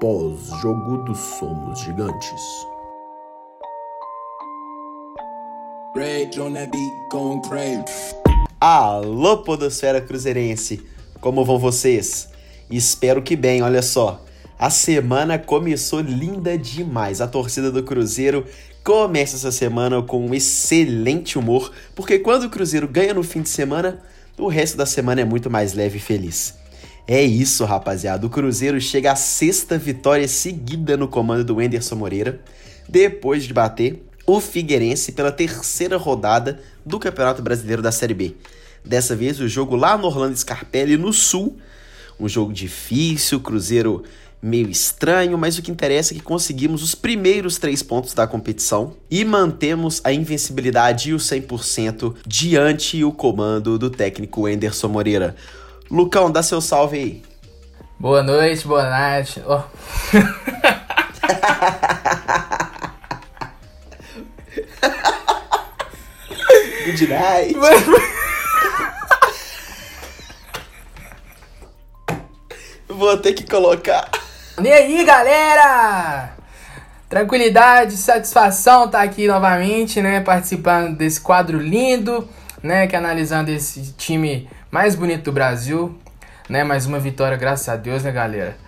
[0.00, 2.42] Pós-jogo do Somos Gigantes.
[8.60, 10.84] Alô, Podosfera Cruzeirense!
[11.18, 12.28] Como vão vocês?
[12.70, 14.22] Espero que bem, olha só.
[14.58, 17.22] A semana começou linda demais.
[17.22, 18.44] A torcida do Cruzeiro
[18.84, 23.48] começa essa semana com um excelente humor, porque quando o Cruzeiro ganha no fim de
[23.48, 24.02] semana,
[24.38, 26.54] o resto da semana é muito mais leve e feliz.
[27.08, 28.26] É isso, rapaziada.
[28.26, 32.40] O Cruzeiro chega à sexta vitória seguida no comando do Enderson Moreira,
[32.88, 38.34] depois de bater o Figueirense pela terceira rodada do Campeonato Brasileiro da Série B.
[38.84, 41.56] Dessa vez o jogo lá no Orlando Scarpelli, no Sul.
[42.18, 44.02] Um jogo difícil, Cruzeiro
[44.42, 48.94] meio estranho, mas o que interessa é que conseguimos os primeiros três pontos da competição
[49.10, 55.36] e mantemos a invencibilidade e o 100% diante o comando do técnico Enderson Moreira.
[55.90, 57.22] Lucão, dá seu salve aí.
[57.98, 59.42] Boa noite, boa noite.
[59.46, 59.62] Oh.
[66.86, 67.54] Good night.
[72.88, 74.10] Vou ter que colocar.
[74.62, 76.34] E aí, galera?
[77.08, 80.20] Tranquilidade, satisfação tá aqui novamente, né?
[80.20, 82.28] Participando desse quadro lindo,
[82.62, 82.86] né?
[82.86, 85.96] Que analisando esse time mais bonito do Brasil,
[86.50, 86.62] né?
[86.62, 88.58] Mais uma vitória, graças a Deus, né, galera?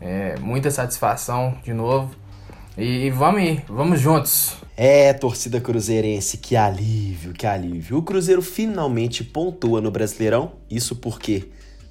[0.00, 2.14] É, muita satisfação de novo.
[2.76, 4.54] E, e vamos aí, vamos juntos.
[4.76, 7.98] É, torcida cruzeirense, que alívio, que alívio.
[7.98, 10.52] O Cruzeiro finalmente pontua no Brasileirão.
[10.70, 11.48] Isso porque,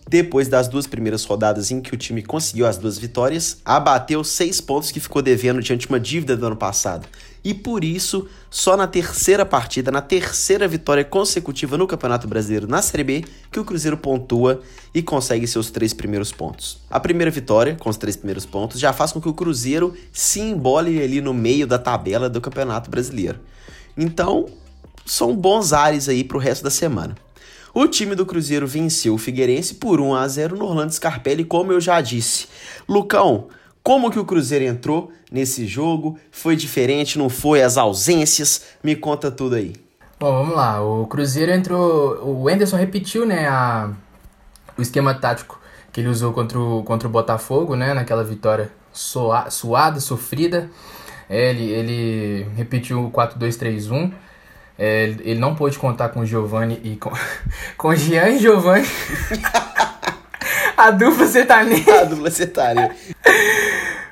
[0.07, 4.61] depois das duas primeiras rodadas em que o time conseguiu as duas vitórias, abateu seis
[4.61, 7.07] pontos que ficou devendo diante de uma dívida do ano passado.
[7.43, 12.81] E por isso, só na terceira partida, na terceira vitória consecutiva no Campeonato Brasileiro na
[12.81, 14.61] Série B, que o Cruzeiro pontua
[14.93, 16.79] e consegue seus três primeiros pontos.
[16.89, 20.39] A primeira vitória, com os três primeiros pontos, já faz com que o Cruzeiro se
[20.39, 23.39] embole ali no meio da tabela do Campeonato Brasileiro.
[23.95, 24.45] Então,
[25.05, 27.15] são bons ares aí pro resto da semana.
[27.79, 31.71] O time do Cruzeiro venceu o Figueirense por 1 a 0 no Orlando Scarpelli, como
[31.71, 32.47] eu já disse.
[32.89, 33.49] Lucão,
[33.83, 36.17] como que o Cruzeiro entrou nesse jogo?
[36.31, 37.61] Foi diferente, não foi?
[37.61, 38.63] As ausências?
[38.83, 39.75] Me conta tudo aí.
[40.19, 40.81] Bom, vamos lá.
[40.81, 42.19] O Cruzeiro entrou.
[42.41, 43.91] O Enderson repetiu, né, a,
[44.75, 45.61] o esquema tático
[45.93, 50.67] que ele usou contra o, contra o Botafogo, né, naquela vitória soa, suada, sofrida.
[51.29, 54.11] Ele, ele repetiu o 4-2-3-1.
[54.77, 57.11] É, ele não pôde contar com o Giovanni e com,
[57.77, 58.87] com Jean e Giovanni.
[60.77, 62.01] a dupla sertaneja.
[62.01, 62.95] A dupla sertaneja.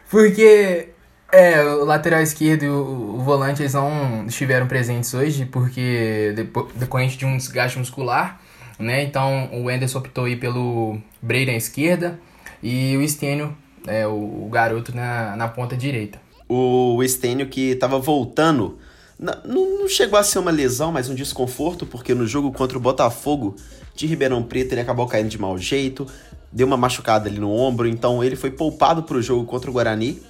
[0.10, 0.90] Porque
[1.32, 6.74] é, o lateral esquerdo e o, o, volante eles não estiveram presentes hoje, porque depois,
[6.76, 8.40] decorrente de um desgaste muscular,
[8.80, 9.04] né?
[9.04, 12.20] Então o Enderson optou aí pelo Breira à esquerda
[12.64, 13.56] e o Estênio,
[13.86, 16.20] é, o, o, garoto, na, na ponta direita.
[16.48, 18.78] O Estênio que estava voltando,
[19.18, 22.82] não, não chegou a ser uma lesão, mas um desconforto, porque no jogo contra o
[22.82, 23.56] Botafogo
[23.96, 26.06] de Ribeirão Preto ele acabou caindo de mau jeito,
[26.52, 29.74] deu uma machucada ali no ombro, então ele foi poupado para o jogo contra o
[29.74, 30.22] Guarani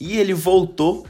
[0.00, 1.04] e ele voltou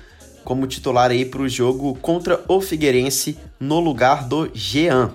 [0.45, 5.13] como titular aí para o jogo contra o Figueirense no lugar do Jean.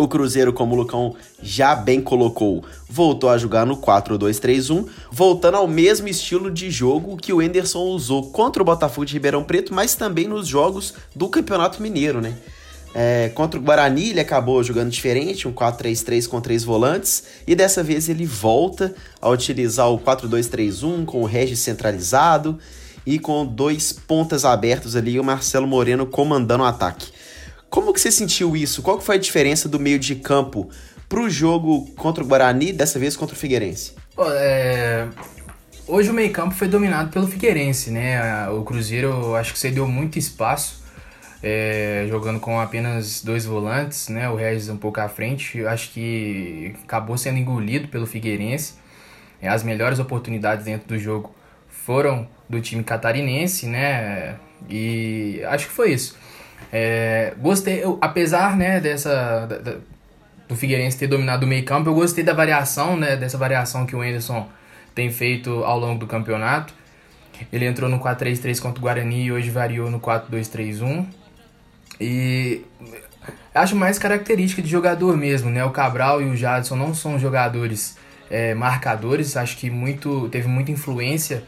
[0.00, 5.68] O Cruzeiro, como o Lucão já bem colocou, voltou a jogar no 4-2-3-1, voltando ao
[5.68, 9.94] mesmo estilo de jogo que o Enderson usou contra o Botafogo de Ribeirão Preto, mas
[9.94, 12.34] também nos jogos do Campeonato Mineiro, né?
[12.94, 17.82] É, contra o Guarani ele acabou jogando diferente, um 4-3-3 com três volantes, e dessa
[17.82, 22.58] vez ele volta a utilizar o 4-2-3-1 com o Regis centralizado
[23.04, 27.19] e com dois pontas abertos ali o Marcelo Moreno comandando o ataque.
[27.70, 28.82] Como que você sentiu isso?
[28.82, 30.68] Qual que foi a diferença do meio de campo
[31.08, 33.94] pro jogo contra o Guarani, dessa vez contra o Figueirense?
[34.18, 35.06] É...
[35.86, 38.48] Hoje o meio campo foi dominado pelo Figueirense, né?
[38.50, 40.80] O Cruzeiro acho que cedeu muito espaço
[41.42, 44.28] é, jogando com apenas dois volantes, né?
[44.28, 45.64] O Regis um pouco à frente.
[45.66, 48.74] Acho que acabou sendo engolido pelo Figueirense.
[49.40, 51.34] É, as melhores oportunidades dentro do jogo
[51.68, 54.36] foram do time catarinense, né?
[54.68, 56.16] E acho que foi isso.
[56.72, 59.76] É, gostei, eu, apesar né, dessa da, da,
[60.48, 63.16] do Figueirense ter dominado o meio campo, eu gostei da variação, né?
[63.16, 64.48] Dessa variação que o Anderson
[64.94, 66.74] tem feito ao longo do campeonato.
[67.52, 71.06] Ele entrou no 4-3-3 contra o Guarani e hoje variou no 4-2-3-1.
[72.00, 72.64] E
[73.54, 75.64] acho mais característica de jogador mesmo, né?
[75.64, 77.96] O Cabral e o Jadson não são jogadores
[78.30, 81.42] é, marcadores, acho que muito teve muita influência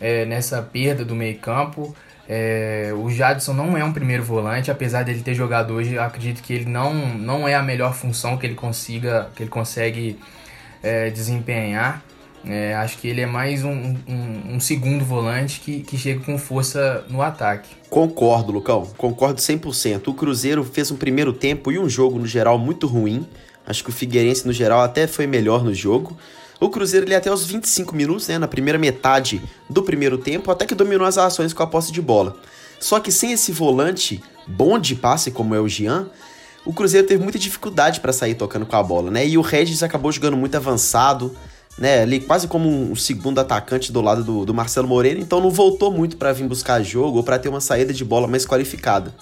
[0.00, 1.94] é, nessa perda do meio campo.
[2.28, 6.52] É, o Jadson não é um primeiro volante, apesar dele ter jogado hoje, acredito que
[6.52, 10.18] ele não, não é a melhor função que ele consiga, que ele consegue
[10.82, 12.04] é, desempenhar.
[12.46, 16.38] É, acho que ele é mais um, um, um, segundo volante que, que chega com
[16.38, 17.74] força no ataque.
[17.90, 18.86] Concordo, Lucão.
[18.96, 20.06] Concordo 100%.
[20.06, 23.26] O Cruzeiro fez um primeiro tempo e um jogo, no geral, muito ruim.
[23.66, 26.16] Acho que o Figueirense, no geral, até foi melhor no jogo.
[26.60, 29.40] O Cruzeiro, ele até os 25 minutos, né, na primeira metade
[29.70, 32.36] do primeiro tempo, até que dominou as ações com a posse de bola.
[32.80, 36.08] Só que sem esse volante bom de passe, como é o Jean,
[36.64, 39.26] o Cruzeiro teve muita dificuldade para sair tocando com a bola, né?
[39.26, 41.34] E o Regis acabou jogando muito avançado,
[41.78, 45.50] né, ali quase como um segundo atacante do lado do, do Marcelo Moreira, então não
[45.50, 49.14] voltou muito para vir buscar jogo ou para ter uma saída de bola mais qualificada.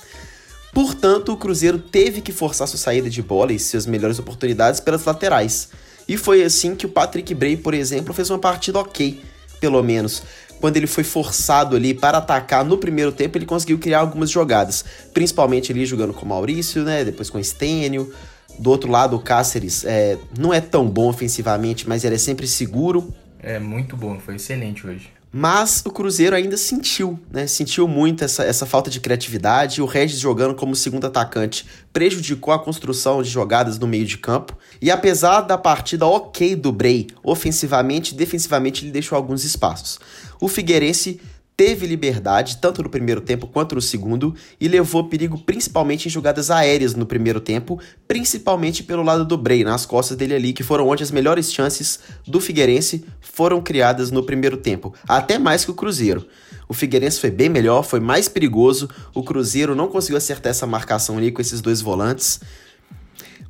[0.73, 5.05] Portanto, o Cruzeiro teve que forçar sua saída de bola e suas melhores oportunidades pelas
[5.05, 5.69] laterais.
[6.09, 9.21] E foi assim que o Patrick Bray, por exemplo, fez uma partida ok,
[9.61, 10.23] pelo menos.
[10.61, 14.85] Quando ele foi forçado ali para atacar no primeiro tempo, ele conseguiu criar algumas jogadas,
[15.13, 18.13] principalmente ali jogando com o Maurício, né, depois com o Stênio,
[18.59, 22.47] do outro lado, o Cáceres é, não é tão bom ofensivamente, mas ele é sempre
[22.47, 23.13] seguro.
[23.43, 25.16] É muito bom, foi excelente hoje.
[25.33, 27.47] Mas o Cruzeiro ainda sentiu, né?
[27.47, 29.83] Sentiu muito essa, essa falta de criatividade.
[29.83, 34.57] O Regis jogando como segundo atacante prejudicou a construção de jogadas no meio de campo.
[34.81, 39.99] E apesar da partida ok do Bray, ofensivamente e defensivamente ele deixou alguns espaços.
[40.41, 41.21] O Figueirense
[41.57, 46.51] teve liberdade tanto no primeiro tempo quanto no segundo e levou perigo principalmente em jogadas
[46.51, 50.87] aéreas no primeiro tempo, principalmente pelo lado do Bray, nas costas dele ali, que foram
[50.89, 55.75] onde as melhores chances do Figueirense foram criadas no primeiro tempo, até mais que o
[55.75, 56.27] Cruzeiro.
[56.69, 61.17] O Figueirense foi bem melhor, foi mais perigoso, o Cruzeiro não conseguiu acertar essa marcação
[61.17, 62.41] ali com esses dois volantes,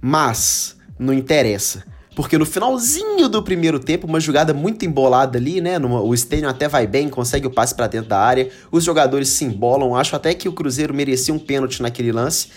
[0.00, 5.78] mas não interessa porque no finalzinho do primeiro tempo, uma jogada muito embolada ali, né?
[5.78, 9.28] Numa, o Stênio até vai bem, consegue o passe para dentro da área, os jogadores
[9.28, 9.94] se embolam.
[9.94, 12.48] Acho até que o Cruzeiro merecia um pênalti naquele lance.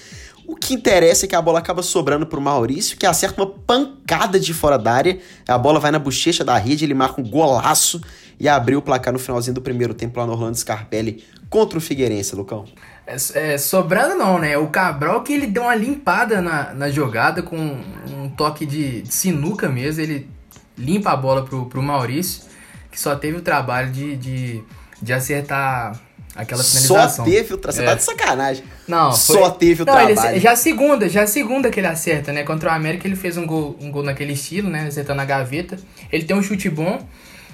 [0.47, 4.39] O que interessa é que a bola acaba sobrando pro Maurício, que acerta uma pancada
[4.39, 5.19] de fora da área.
[5.45, 8.01] A bola vai na bochecha da rede, ele marca um golaço
[8.39, 11.81] e abriu o placar no finalzinho do primeiro tempo lá no Orlando Scarpelli contra o
[11.81, 12.63] Figueirense, Lucão.
[13.09, 14.55] É, é, sobrando não, né?
[14.55, 19.11] O Cabral que ele deu uma limpada na, na jogada com um toque de, de
[19.11, 20.03] sinuca mesmo.
[20.03, 20.29] Ele
[20.77, 22.43] limpa a bola pro, pro Maurício,
[22.91, 24.63] que só teve o trabalho de, de,
[25.01, 25.99] de acertar
[26.35, 27.09] aquela finalização.
[27.09, 27.77] Só teve o trabalho.
[27.77, 27.85] Você é.
[27.85, 28.63] tá de sacanagem.
[28.87, 29.37] Não, foi...
[29.37, 30.29] Só teve o não, trabalho.
[30.29, 32.43] Ele, já a segunda, já a segunda que ele acerta, né?
[32.43, 34.85] Contra o América ele fez um gol, um gol naquele estilo, né?
[34.87, 35.79] Acertando a gaveta.
[36.11, 36.99] Ele tem um chute bom.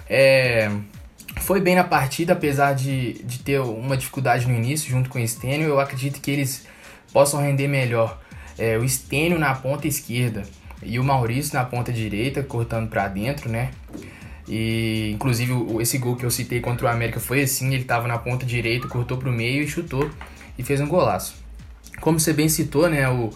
[0.10, 0.70] É,
[1.42, 5.28] foi bem na partida, apesar de, de ter uma dificuldade no início junto com o
[5.28, 5.68] Stênio.
[5.68, 6.66] Eu acredito que eles
[7.12, 8.20] possam render melhor.
[8.58, 10.44] É, o Stênio na ponta esquerda
[10.82, 13.72] e o Maurício na ponta direita, cortando para dentro, né?
[14.48, 18.18] E inclusive esse gol que eu citei contra o América foi assim, ele estava na
[18.18, 20.10] ponta direita, cortou para o meio e chutou
[20.58, 21.36] e fez um golaço.
[22.00, 23.32] Como você bem citou, né, o,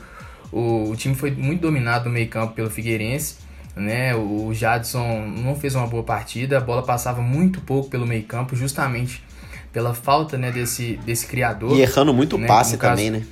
[0.52, 3.49] o, o time foi muito dominado no meio-campo pelo Figueirense
[3.80, 4.16] né?
[4.16, 9.24] O Jadson não fez uma boa partida, a bola passava muito pouco pelo meio-campo, justamente
[9.72, 11.78] pela falta, né, desse, desse criador.
[11.78, 12.48] E errando muito né?
[12.48, 13.24] passe caso, também, né?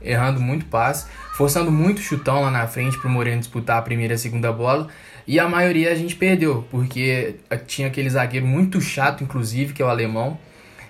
[0.00, 4.16] Errando muito passe, forçando muito chutão lá na frente pro Moreno disputar a primeira e
[4.16, 4.88] a segunda bola.
[5.26, 7.36] E a maioria a gente perdeu, porque
[7.66, 10.38] tinha aquele zagueiro muito chato, inclusive, que é o alemão.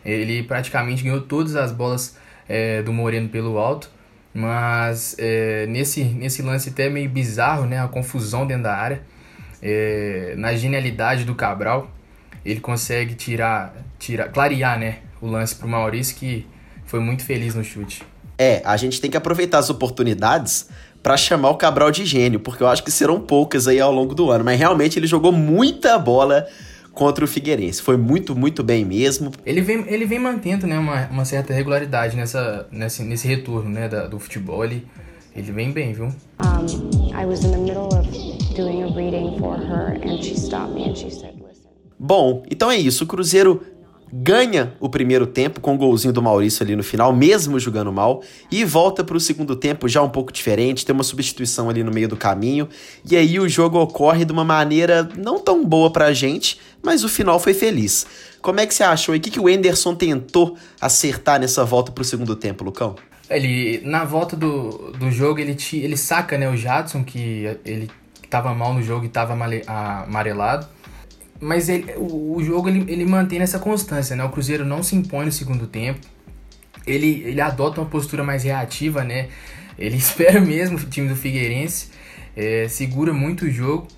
[0.05, 2.17] Ele praticamente ganhou todas as bolas
[2.49, 3.91] é, do Moreno pelo alto.
[4.35, 7.81] Mas é, nesse, nesse lance até meio bizarro, né?
[7.81, 9.03] A confusão dentro da área.
[9.63, 11.91] É, na genialidade do Cabral,
[12.45, 16.47] ele consegue tirar, tirar clarear né, o lance para o Maurício, que
[16.85, 18.03] foi muito feliz no chute.
[18.37, 20.69] É, a gente tem que aproveitar as oportunidades
[21.03, 24.15] para chamar o Cabral de gênio, porque eu acho que serão poucas aí ao longo
[24.15, 24.45] do ano.
[24.45, 26.47] Mas realmente ele jogou muita bola
[26.95, 27.83] contra o Figueirense.
[27.83, 29.33] Foi muito, muito bem mesmo.
[29.45, 33.89] Ele vem, ele vem mantendo né, uma, uma certa regularidade nessa, nesse, nesse retorno né,
[33.89, 34.65] da, do futebol.
[34.65, 34.87] Ele,
[35.35, 36.07] ele vem bem, viu?
[36.07, 38.09] Um, I was in the middle of
[38.55, 41.71] doing a reading for her and she stopped me and she said, listen.
[41.99, 43.05] Bom, então é isso.
[43.05, 43.63] O Cruzeiro
[44.17, 48.23] ganha o primeiro tempo com o golzinho do Maurício ali no final, mesmo jogando mal,
[48.49, 51.91] e volta para o segundo tempo já um pouco diferente, tem uma substituição ali no
[51.91, 52.69] meio do caminho,
[53.11, 57.03] e aí o jogo ocorre de uma maneira não tão boa para a gente, mas
[57.03, 58.07] o final foi feliz.
[58.41, 59.17] Como é que você achou?
[59.17, 62.95] E o que, que o Enderson tentou acertar nessa volta para o segundo tempo, Lucão?
[63.29, 67.91] Ele, na volta do, do jogo, ele, te, ele saca né, o Jadson, que ele
[68.23, 69.33] estava mal no jogo e estava
[69.67, 70.69] amarelado,
[71.41, 74.25] mas ele, o, o, jogo ele, ele mantém essa constância, né?
[74.25, 76.01] O Cruzeiro não se impõe no segundo tempo.
[76.87, 79.29] Ele, ele adota uma postura mais reativa, né?
[79.79, 81.91] Ele espera mesmo o time do Figueirense,
[82.37, 83.89] é, segura muito o jogo.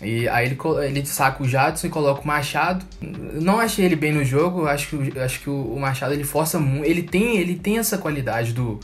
[0.00, 2.84] E aí ele, ele saca o Jadson e coloca o Machado.
[3.00, 6.86] Não achei ele bem no jogo, acho que, acho que o, Machado ele força muito.
[6.86, 8.80] Ele tem, ele tem essa qualidade do,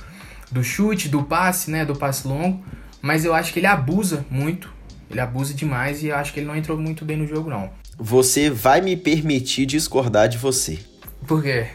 [0.50, 1.84] do chute, do passe, né?
[1.84, 2.62] Do passe longo.
[3.02, 4.68] Mas eu acho que ele abusa muito
[5.08, 7.70] Ele abusa demais e acho que ele não entrou muito bem no jogo, não.
[7.98, 10.78] Você vai me permitir discordar de você.
[11.26, 11.66] Por quê?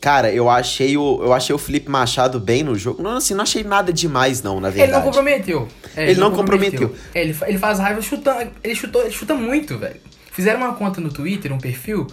[0.00, 3.02] Cara, eu achei o, eu achei o Felipe Machado bem no jogo.
[3.02, 4.90] Não, assim, não achei nada demais, não, na verdade.
[4.90, 5.68] Ele não comprometeu.
[5.94, 6.88] É, ele, ele, não comprometeu.
[6.88, 7.10] comprometeu.
[7.14, 8.50] É, ele, ele faz raiva chutando.
[8.64, 10.00] Ele chutou, ele chuta muito, velho.
[10.32, 12.06] Fizeram uma conta no Twitter, um perfil.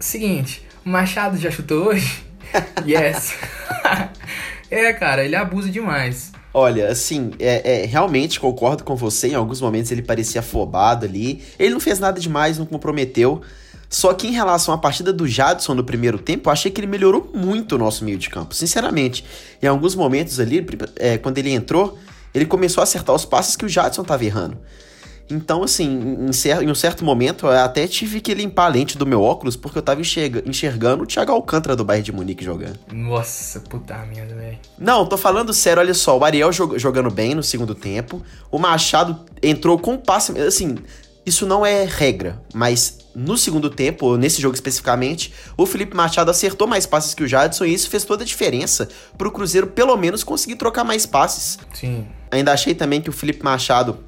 [0.00, 2.24] Seguinte, o Machado já chutou hoje?
[2.84, 3.34] yes.
[4.74, 6.32] É, cara, ele abusa demais.
[6.52, 9.28] Olha, assim, é, é, realmente concordo com você.
[9.28, 11.42] Em alguns momentos ele parecia afobado ali.
[11.58, 13.42] Ele não fez nada demais, não comprometeu.
[13.88, 16.86] Só que em relação à partida do Jadson no primeiro tempo, eu achei que ele
[16.86, 19.24] melhorou muito o nosso meio de campo, sinceramente.
[19.62, 20.64] Em alguns momentos ali,
[20.96, 21.98] é, quando ele entrou,
[22.34, 24.58] ele começou a acertar os passes que o Jadson estava errando.
[25.30, 29.06] Então, assim, em, em, um certo momento, eu até tive que limpar a lente do
[29.06, 32.78] meu óculos, porque eu tava enxerga, enxergando o Thiago Alcântara do Bayern de Munique jogando.
[32.92, 34.58] Nossa, puta merda, velho.
[34.78, 38.58] Não, tô falando sério, olha só, o Ariel jog, jogando bem no segundo tempo, o
[38.58, 40.76] Machado entrou com passe, assim,
[41.24, 46.66] isso não é regra, mas no segundo tempo, nesse jogo especificamente, o Felipe Machado acertou
[46.66, 50.24] mais passes que o Jadson e isso fez toda a diferença pro Cruzeiro pelo menos
[50.24, 51.58] conseguir trocar mais passes.
[51.72, 52.06] Sim.
[52.30, 53.98] Ainda achei também que o Felipe Machado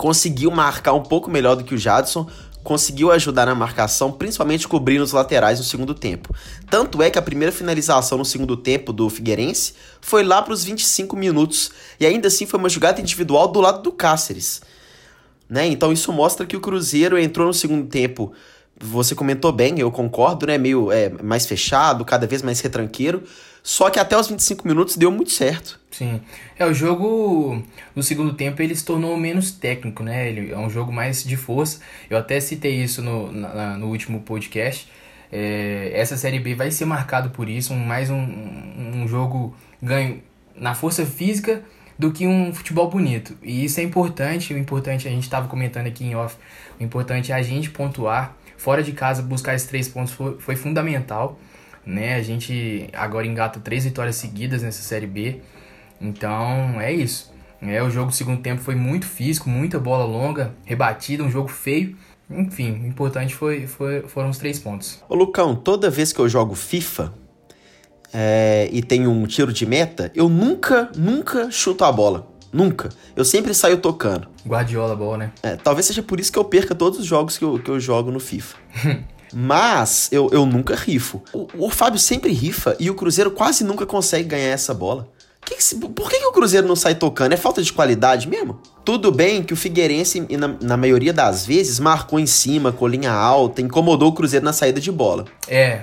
[0.00, 2.26] conseguiu marcar um pouco melhor do que o Jadson,
[2.64, 6.34] conseguiu ajudar na marcação, principalmente cobrindo os laterais no segundo tempo.
[6.70, 10.64] Tanto é que a primeira finalização no segundo tempo do Figueirense foi lá para os
[10.64, 14.62] 25 minutos, e ainda assim foi uma jogada individual do lado do Cáceres.
[15.46, 15.66] Né?
[15.66, 18.32] Então isso mostra que o Cruzeiro entrou no segundo tempo.
[18.80, 20.56] Você comentou bem, eu concordo, né?
[20.56, 23.22] Meio é, mais fechado, cada vez mais retranqueiro.
[23.62, 25.78] Só que até os 25 minutos deu muito certo.
[25.90, 26.20] Sim.
[26.58, 27.62] É, o jogo
[27.94, 30.28] no segundo tempo ele se tornou menos técnico, né?
[30.28, 31.80] Ele é um jogo mais de força.
[32.08, 34.88] Eu até citei isso no, na, no último podcast.
[35.32, 40.22] É, essa Série B vai ser marcado por isso, um, mais um, um jogo ganho
[40.56, 41.62] na força física
[41.98, 43.36] do que um futebol bonito.
[43.42, 46.36] E isso é importante, o importante, a gente estava comentando aqui em off,
[46.78, 50.56] o importante é a gente pontuar, fora de casa buscar esses três pontos foi, foi
[50.56, 51.38] fundamental,
[51.86, 52.16] né?
[52.16, 55.40] A gente agora engata três vitórias seguidas nessa Série B,
[56.00, 57.30] então é isso.
[57.62, 61.48] É, o jogo do segundo tempo foi muito físico, muita bola longa, rebatida, um jogo
[61.48, 61.96] feio.
[62.30, 65.02] Enfim, o importante foi, foi, foram os três pontos.
[65.08, 67.12] Ô Lucão, toda vez que eu jogo FIFA,
[68.12, 72.28] é, e tem um tiro de meta, eu nunca, nunca chuto a bola.
[72.52, 72.88] Nunca.
[73.14, 74.26] Eu sempre saio tocando.
[74.44, 75.32] Guardiola boa, né?
[75.42, 77.78] É, talvez seja por isso que eu perca todos os jogos que eu, que eu
[77.78, 78.56] jogo no FIFA.
[79.32, 81.22] Mas eu, eu nunca rifo.
[81.32, 85.08] O, o Fábio sempre rifa e o Cruzeiro quase nunca consegue ganhar essa bola.
[85.44, 87.32] Que que, por que, que, o Cruzeiro não sai tocando?
[87.32, 88.60] É falta de qualidade mesmo?
[88.84, 93.12] Tudo bem que o Figueirense, na, na maioria das vezes, marcou em cima, com linha
[93.12, 95.24] alta, incomodou o Cruzeiro na saída de bola.
[95.48, 95.82] É,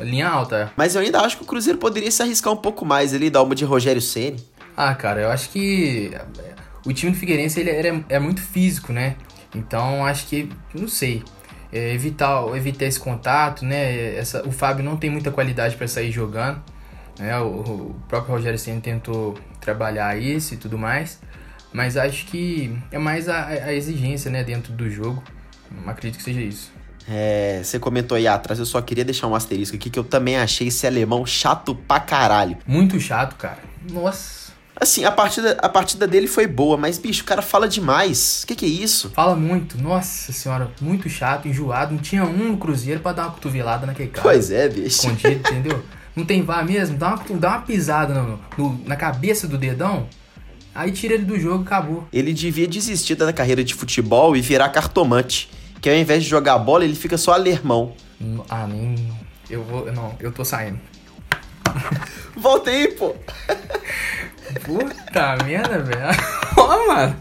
[0.00, 0.56] linha alta.
[0.56, 0.68] É.
[0.76, 3.42] Mas eu ainda acho que o Cruzeiro poderia se arriscar um pouco mais ali, dar
[3.42, 4.36] uma de Rogério Ceni.
[4.76, 6.10] Ah, cara, eu acho que
[6.84, 9.16] o time do Figueirense ele é, é muito físico, né?
[9.54, 11.22] Então acho que, não sei,
[11.72, 14.16] é, evitar, evitar esse contato, né?
[14.16, 16.62] Essa, o Fábio não tem muita qualidade para sair jogando.
[17.18, 17.38] Né?
[17.40, 21.20] O, o próprio Rogério Ceni tentou trabalhar isso e tudo mais.
[21.72, 25.22] Mas acho que é mais a, a exigência né, dentro do jogo.
[25.86, 26.72] Acredito que seja isso.
[27.08, 30.36] É, você comentou aí atrás, eu só queria deixar um asterisco aqui que eu também
[30.36, 32.56] achei esse alemão chato pra caralho.
[32.66, 33.58] Muito chato, cara.
[33.90, 34.44] Nossa.
[34.76, 38.42] Assim, a partida, a partida dele foi boa, mas, bicho, o cara fala demais.
[38.42, 39.10] O que, que é isso?
[39.10, 39.80] Fala muito.
[39.80, 41.94] Nossa senhora, muito chato, enjoado.
[41.94, 44.22] Não tinha um no Cruzeiro para dar uma cotovelada naquele cara.
[44.22, 44.86] Pois é, bicho.
[44.86, 45.82] Escondido, entendeu?
[46.14, 46.96] Não tem vá mesmo?
[46.96, 50.08] Dá uma, dá uma pisada no, no, na cabeça do dedão.
[50.74, 52.08] Aí tira ele do jogo e acabou.
[52.12, 55.48] Ele devia desistir da carreira de futebol e virar cartomante
[55.84, 57.92] que ao invés de jogar bola, ele fica só alermão.
[58.48, 59.12] Ah, nem.
[59.50, 59.92] Eu vou.
[59.92, 60.80] Não, eu tô saindo.
[62.34, 63.14] Voltei, pô!
[64.64, 66.00] Puta merda, velho.
[66.56, 67.16] Ó, mano.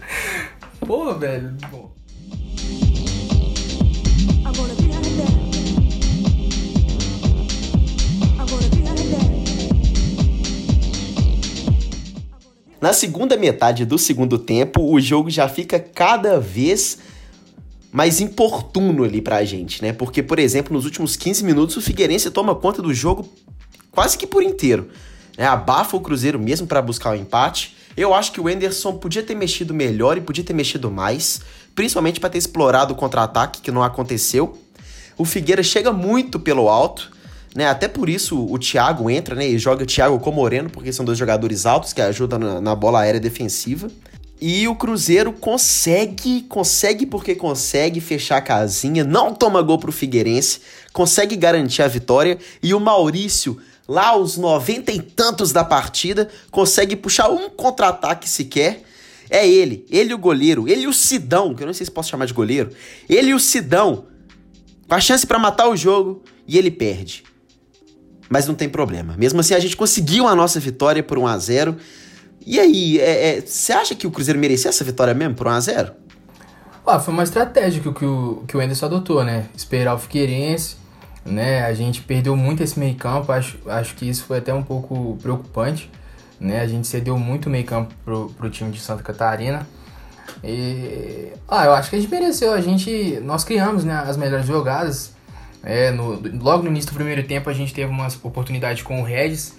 [0.79, 1.53] Pô, velho.
[1.69, 1.92] Pô.
[12.83, 16.97] Na segunda metade do segundo tempo, o jogo já fica cada vez
[17.89, 19.93] mais importuno ali pra gente, né?
[19.93, 23.25] Porque, por exemplo, nos últimos 15 minutos o Figueirense toma conta do jogo
[23.89, 24.89] quase que por inteiro.
[25.37, 25.45] Né?
[25.45, 27.73] Abafa o Cruzeiro mesmo para buscar o empate.
[27.95, 31.39] Eu acho que o Enderson podia ter mexido melhor e podia ter mexido mais,
[31.73, 34.57] principalmente para ter explorado o contra-ataque, que não aconteceu.
[35.17, 37.12] O Figueira chega muito pelo alto,
[37.55, 37.67] né?
[37.67, 39.47] Até por isso o Thiago entra, né?
[39.47, 42.61] E joga o Thiago com o Moreno, porque são dois jogadores altos que ajudam na,
[42.61, 43.91] na bola aérea defensiva.
[44.41, 50.59] E o Cruzeiro consegue, consegue porque consegue fechar a casinha, não toma gol pro Figueirense,
[50.91, 53.57] consegue garantir a vitória e o Maurício,
[53.87, 58.83] lá aos noventa e tantos da partida, consegue puxar um contra-ataque sequer
[59.29, 62.25] É ele, ele o goleiro, ele o Sidão, que eu não sei se posso chamar
[62.25, 62.71] de goleiro,
[63.07, 64.05] ele o Sidão,
[64.87, 67.23] com a chance para matar o jogo, e ele perde.
[68.33, 69.13] Mas não tem problema.
[69.15, 71.77] Mesmo assim, a gente conseguiu a nossa vitória por 1 a 0
[72.43, 72.97] E aí,
[73.45, 75.91] você é, é, acha que o Cruzeiro merecia essa vitória mesmo por 1 a 0
[76.85, 79.45] ah, foi uma estratégia que, que, o, que o Anderson adotou, né?
[79.55, 80.75] Esperar o Figueirense,
[81.23, 81.63] né?
[81.63, 85.17] A gente perdeu muito esse meio campo, acho, acho que isso foi até um pouco
[85.21, 85.89] preocupante,
[86.37, 86.59] né?
[86.59, 89.65] A gente cedeu muito meio campo pro, pro time de Santa Catarina.
[90.43, 94.45] E, ah, eu acho que a gente mereceu, a gente, nós criamos né, as melhores
[94.45, 95.12] jogadas,
[95.63, 99.03] é, no, logo no início do primeiro tempo a gente teve uma oportunidade com o
[99.03, 99.57] Regis,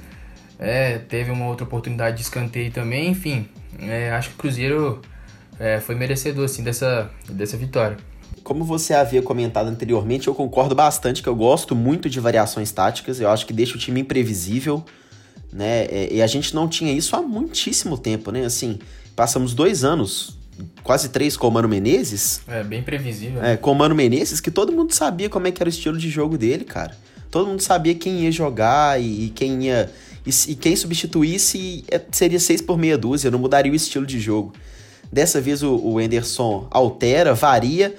[0.58, 3.48] é, teve uma outra oportunidade de escanteio também, enfim,
[3.80, 5.00] é, acho que o Cruzeiro
[5.58, 7.96] é, foi merecedor assim, dessa, dessa vitória.
[8.42, 13.18] Como você havia comentado anteriormente, eu concordo bastante que eu gosto muito de variações táticas,
[13.18, 14.84] eu acho que deixa o time imprevisível,
[15.50, 15.86] né?
[15.86, 18.44] É, e a gente não tinha isso há muitíssimo tempo, né?
[18.44, 18.78] Assim,
[19.16, 20.36] passamos dois anos,
[20.82, 22.40] quase três com o Mano Menezes.
[22.48, 23.42] É, bem previsível.
[23.42, 25.96] É, com o Mano Menezes, que todo mundo sabia como é que era o estilo
[25.96, 26.96] de jogo dele, cara.
[27.30, 29.90] Todo mundo sabia quem ia jogar e, e quem ia.
[30.24, 34.18] E, e, quem substituísse é, seria seis por meia dúzia, não mudaria o estilo de
[34.20, 34.52] jogo.
[35.12, 37.94] Dessa vez o, o Enderson altera, varia.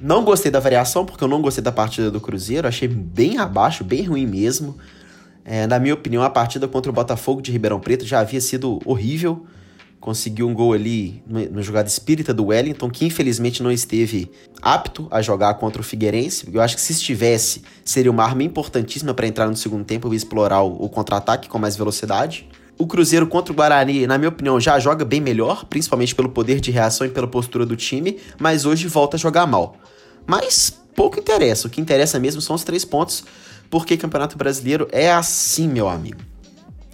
[0.00, 2.66] Não gostei da variação, porque eu não gostei da partida do Cruzeiro.
[2.66, 4.76] Achei bem abaixo, bem ruim mesmo.
[5.44, 8.80] É, na minha opinião, a partida contra o Botafogo de Ribeirão Preto já havia sido
[8.84, 9.46] horrível.
[10.02, 14.28] Conseguiu um gol ali na jogada espírita do Wellington, que infelizmente não esteve
[14.60, 16.44] apto a jogar contra o Figueirense.
[16.52, 20.16] Eu acho que se estivesse, seria uma arma importantíssima para entrar no segundo tempo e
[20.16, 22.48] explorar o, o contra-ataque com mais velocidade.
[22.76, 26.58] O Cruzeiro contra o Guarani, na minha opinião, já joga bem melhor, principalmente pelo poder
[26.58, 29.76] de reação e pela postura do time, mas hoje volta a jogar mal.
[30.26, 33.22] Mas pouco interessa, o que interessa mesmo são os três pontos,
[33.70, 36.18] porque Campeonato Brasileiro é assim, meu amigo.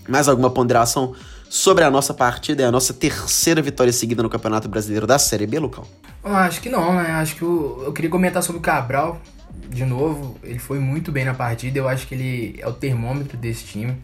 [0.07, 1.15] Mais alguma ponderação
[1.49, 2.62] sobre a nossa partida?
[2.62, 5.85] É a nossa terceira vitória seguida no Campeonato Brasileiro da Série B, Lucão?
[6.23, 7.11] Acho que não, né?
[7.12, 9.21] Acho que eu, eu queria comentar sobre o Cabral,
[9.69, 10.38] de novo.
[10.43, 13.96] Ele foi muito bem na partida, eu acho que ele é o termômetro desse time.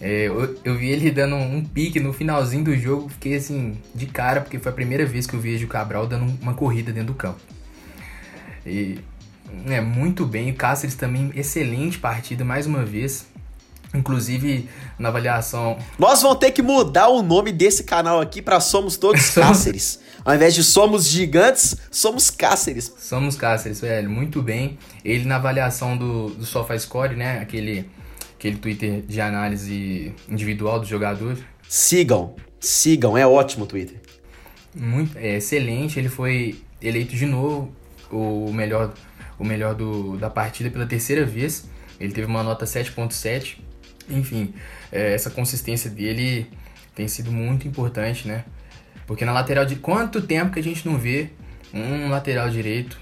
[0.00, 4.06] É, eu, eu, vi ele dando um pique no finalzinho do jogo, fiquei assim, de
[4.06, 7.08] cara, porque foi a primeira vez que eu vejo o Cabral dando uma corrida dentro
[7.08, 7.40] do campo.
[8.64, 8.98] E,
[9.66, 13.26] é, muito bem, o Cáceres também, excelente partida, mais uma vez.
[13.92, 15.76] Inclusive, na avaliação.
[15.98, 19.98] Nós vamos ter que mudar o nome desse canal aqui para Somos Todos Cáceres.
[20.24, 22.92] Ao invés de Somos Gigantes, somos Cáceres.
[22.98, 24.08] Somos Cáceres, velho.
[24.08, 24.78] Muito bem.
[25.04, 27.40] Ele na avaliação do, do SofaScore, né?
[27.40, 27.88] Aquele
[28.40, 31.36] aquele Twitter de análise individual do jogador.
[31.68, 34.00] Sigam, sigam, é ótimo o Twitter.
[34.74, 37.70] Muito, é excelente, ele foi eleito de novo
[38.10, 38.94] o melhor,
[39.38, 41.68] o melhor do, da partida pela terceira vez.
[41.98, 43.58] Ele teve uma nota 7.7.
[44.10, 44.52] Enfim,
[44.90, 46.50] é, essa consistência dele
[46.94, 48.44] tem sido muito importante, né?
[49.06, 51.30] Porque na lateral de quanto tempo que a gente não vê
[51.72, 52.98] um lateral direito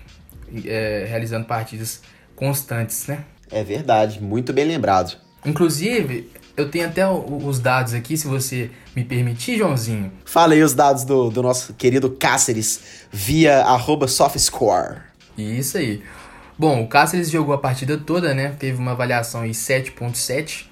[0.64, 2.03] é, realizando partidas
[2.37, 3.25] constantes, né?
[3.51, 5.16] É verdade, muito bem lembrado.
[5.44, 10.12] Inclusive, eu tenho até os dados aqui, se você me permitir, Joãozinho.
[10.25, 14.99] Fala aí os dados do, do nosso querido Cáceres via arroba softscore.
[15.37, 16.03] Isso aí.
[16.59, 18.55] Bom, o Cáceres jogou a partida toda, né?
[18.59, 20.66] Teve uma avaliação em 7.7.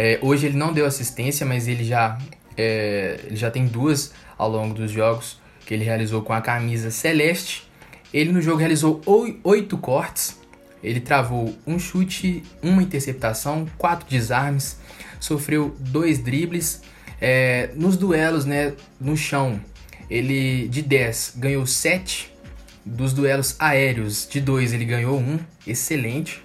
[0.00, 2.16] É, hoje ele não deu assistência, mas ele já,
[2.56, 6.92] é, ele já tem duas ao longo dos jogos que ele realizou com a camisa
[6.92, 7.68] celeste.
[8.14, 9.00] Ele no jogo realizou
[9.42, 10.40] oito cortes,
[10.84, 14.78] ele travou um chute, uma interceptação, quatro desarmes,
[15.18, 16.80] sofreu dois dribles.
[17.20, 19.60] É, nos duelos né, no chão,
[20.08, 22.32] ele de 10 ganhou 7.
[22.84, 26.40] Dos duelos aéreos, de 2 ele ganhou 1, excelente.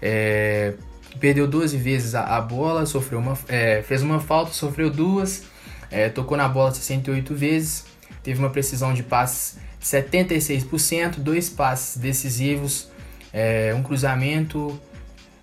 [0.00, 0.72] É,
[1.20, 5.44] perdeu 12 vezes a, a bola, sofreu uma, é, fez uma falta, sofreu duas,
[5.90, 7.84] é, tocou na bola 68 vezes,
[8.22, 12.88] teve uma precisão de passes 76%, dois passes decisivos,
[13.32, 14.80] é, um cruzamento,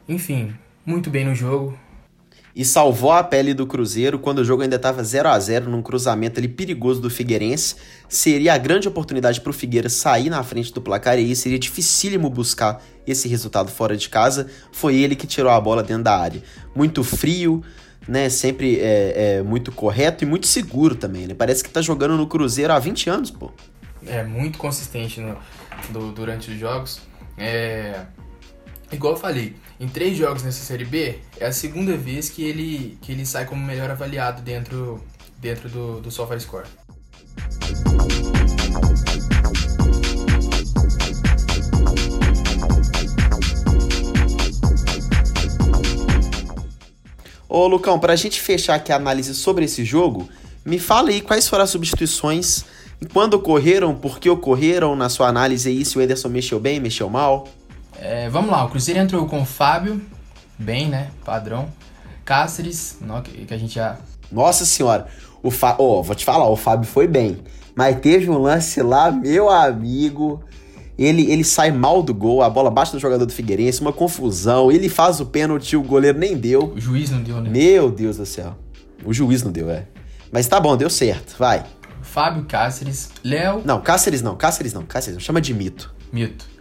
[0.07, 0.53] enfim,
[0.85, 1.77] muito bem no jogo.
[2.55, 5.81] E salvou a pele do Cruzeiro quando o jogo ainda estava 0 a 0 num
[5.81, 7.75] cruzamento ali perigoso do Figueirense.
[8.07, 11.57] Seria a grande oportunidade para o Figueira sair na frente do placar e aí seria
[11.57, 14.47] dificílimo buscar esse resultado fora de casa.
[14.71, 16.43] Foi ele que tirou a bola dentro da área.
[16.75, 17.63] Muito frio,
[18.07, 18.29] né?
[18.29, 21.33] Sempre é, é, muito correto e muito seguro também, né?
[21.33, 23.51] Parece que tá jogando no Cruzeiro há 20 anos, pô.
[24.05, 25.37] É muito consistente no,
[25.89, 27.01] do, durante os jogos.
[27.35, 28.05] É,
[28.93, 32.97] igual eu falei, em três jogos nessa Série B, é a segunda vez que ele,
[33.01, 35.03] que ele sai como melhor avaliado dentro,
[35.39, 36.67] dentro do, do SofaScore.
[47.49, 50.27] Ô Lucão, pra gente fechar aqui a análise sobre esse jogo,
[50.65, 52.63] Me fala aí quais foram as substituições,
[53.11, 57.09] quando ocorreram, por que ocorreram, na sua análise aí, se o Ederson mexeu bem, mexeu
[57.09, 57.49] mal.
[58.05, 60.01] É, vamos lá, o Cruzeiro entrou com o Fábio,
[60.59, 61.09] bem, né?
[61.23, 61.69] Padrão.
[62.25, 62.99] Cáceres,
[63.47, 63.97] que a gente já.
[64.29, 65.07] Nossa senhora,
[65.41, 65.85] o Fábio.
[65.85, 67.37] Oh, vou te falar, o Fábio foi bem.
[67.73, 70.43] Mas teve um lance lá, meu amigo.
[70.97, 74.69] Ele, ele sai mal do gol, a bola bate no jogador do Figueirense, uma confusão.
[74.69, 76.73] Ele faz o pênalti, o goleiro nem deu.
[76.75, 77.49] O juiz não deu, né?
[77.49, 78.57] Meu Deus do céu.
[79.05, 79.87] O juiz não deu, é.
[80.29, 81.63] Mas tá bom, deu certo, vai.
[82.01, 83.61] Fábio Cáceres, Léo.
[83.63, 85.21] Não, Cáceres não, Cáceres não, Cáceres não.
[85.21, 85.95] Chama de mito.
[86.11, 86.52] Mito.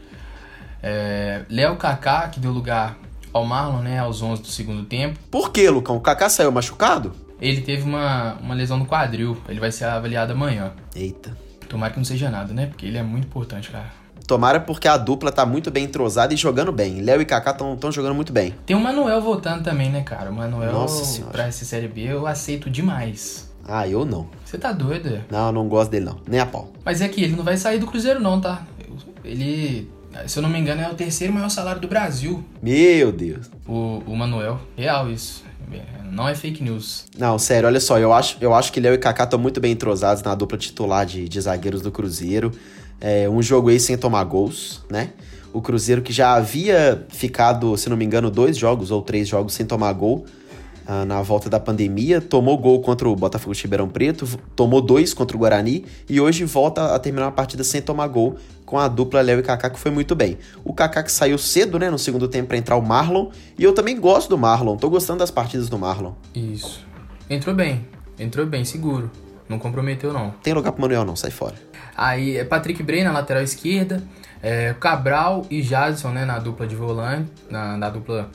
[0.82, 2.98] É, Léo Kaká, que deu lugar
[3.32, 5.18] ao Marlon, né, aos 11 do segundo tempo.
[5.30, 5.96] Por que, Lucão?
[5.96, 7.12] O Kaká saiu machucado?
[7.40, 9.36] Ele teve uma, uma lesão no quadril.
[9.48, 10.72] Ele vai ser avaliado amanhã.
[10.94, 11.36] Eita.
[11.68, 12.66] Tomara que não seja nada, né?
[12.66, 13.90] Porque ele é muito importante, cara.
[14.26, 17.00] Tomara porque a dupla tá muito bem entrosada e jogando bem.
[17.00, 18.54] Léo e Kaká estão jogando muito bem.
[18.64, 20.30] Tem o Manuel voltando também, né, cara?
[20.30, 21.32] O Manuel, Nossa senhora.
[21.32, 23.50] pra essa Série B, eu aceito demais.
[23.66, 24.28] Ah, eu não.
[24.44, 25.22] Você tá doido?
[25.30, 26.18] Não, eu não gosto dele não.
[26.26, 26.72] Nem a pau.
[26.84, 28.62] Mas é que ele não vai sair do Cruzeiro não, tá?
[29.24, 29.90] Ele,
[30.26, 32.44] se eu não me engano, é o terceiro maior salário do Brasil.
[32.62, 33.50] Meu Deus.
[33.66, 34.60] O, o Manuel.
[34.76, 35.44] Real isso.
[36.10, 37.06] Não é fake news.
[37.18, 39.72] Não, sério, olha só, eu acho, eu acho que Léo e Kaká estão muito bem
[39.72, 42.52] entrosados na dupla titular de, de zagueiros do Cruzeiro.
[43.00, 45.10] É, um jogo aí sem tomar gols, né?
[45.54, 49.54] O Cruzeiro que já havia ficado, se não me engano, dois jogos ou três jogos
[49.54, 50.26] sem tomar gol
[50.88, 55.14] uh, na volta da pandemia, tomou gol contra o Botafogo de Ribeirão Preto, tomou dois
[55.14, 58.88] contra o Guarani e hoje volta a terminar a partida sem tomar gol com a
[58.88, 60.38] dupla Léo e Kaká, que foi muito bem.
[60.64, 63.74] O Kaká que saiu cedo, né, no segundo tempo para entrar o Marlon, e eu
[63.74, 66.12] também gosto do Marlon, tô gostando das partidas do Marlon.
[66.34, 66.84] Isso.
[67.28, 67.86] Entrou bem,
[68.18, 69.10] entrou bem, seguro.
[69.48, 70.30] Não comprometeu, não.
[70.42, 71.54] Tem lugar pro Manuel, não, sai fora.
[71.94, 74.02] Aí é Patrick Bray na lateral esquerda,
[74.42, 78.30] é, Cabral e Jadson, né, na dupla de volante, na, na dupla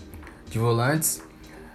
[0.50, 1.22] de volantes.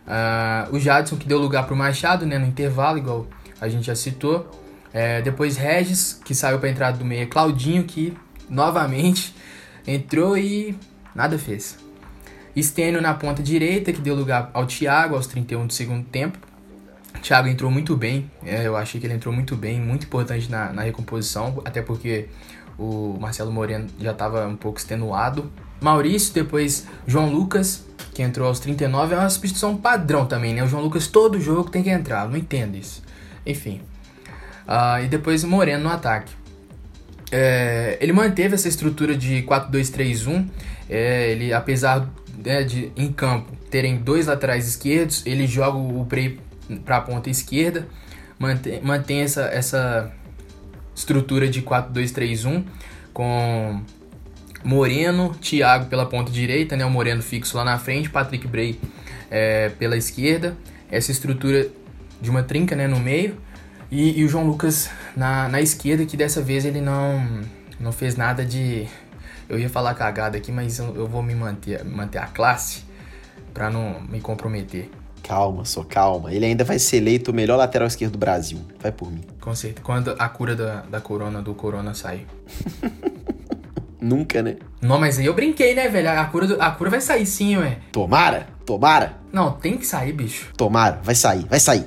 [0.07, 3.27] Uh, o Jadson que deu lugar pro Machado, né, no intervalo, igual
[3.61, 4.51] a gente já citou.
[4.93, 7.27] É, depois Regis, que saiu para entrada do meio.
[7.29, 8.17] Claudinho, que
[8.49, 9.35] novamente
[9.87, 10.77] entrou e
[11.15, 11.79] nada fez.
[12.55, 16.39] Estênio na ponta direita, que deu lugar ao Thiago aos 31 do segundo tempo.
[17.15, 20.51] O Thiago entrou muito bem, é, eu achei que ele entrou muito bem, muito importante
[20.51, 22.29] na, na recomposição, até porque
[22.79, 25.51] o Marcelo Moreno já estava um pouco extenuado.
[25.81, 30.63] Maurício, depois João Lucas, que entrou aos 39, é uma substituição padrão também, né?
[30.63, 33.03] O João Lucas todo jogo tem que entrar, não entendo isso.
[33.47, 33.81] Enfim.
[34.67, 36.33] Uh, e depois Moreno no ataque.
[37.31, 40.47] É, ele manteve essa estrutura de 4-2-3-1.
[40.91, 42.07] É, ele, apesar
[42.45, 46.39] né, de em campo terem dois laterais esquerdos, ele joga o Prey
[46.85, 47.89] para a ponta esquerda,
[48.39, 50.13] mantém, mantém essa, essa
[50.95, 52.65] estrutura de 4-2-3-1
[53.15, 53.83] com
[54.65, 56.85] Moreno, Thiago pela ponta direita, né?
[56.85, 58.79] O Moreno fixo lá na frente, Patrick Bray
[59.31, 60.57] é, pela esquerda.
[60.91, 61.69] Essa estrutura
[62.21, 62.87] de uma trinca, né?
[62.87, 63.37] No meio.
[63.91, 67.45] E, e, o João Lucas na, na esquerda, que dessa vez ele não,
[67.79, 68.87] não fez nada de...
[69.49, 72.85] Eu ia falar cagada aqui, mas eu, eu vou me manter, manter a classe
[73.53, 74.91] para não me comprometer.
[75.23, 76.33] Calma, só calma.
[76.33, 78.61] Ele ainda vai ser eleito o melhor lateral esquerdo do Brasil.
[78.81, 79.23] Vai por mim.
[79.41, 79.85] Com certeza.
[79.85, 82.27] Quando a cura da, da corona, do corona sair.
[84.03, 84.57] Nunca, né?
[84.81, 86.11] Não, mas aí eu brinquei, né, velho?
[86.11, 87.79] A cura, do, a cura vai sair sim, ué.
[87.93, 89.19] Tomara, tomara.
[89.33, 90.51] Não, tem que sair, bicho.
[90.57, 91.87] Tomara, vai sair, vai sair.